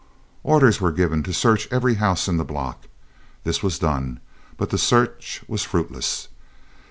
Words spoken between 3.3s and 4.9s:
This was done, but the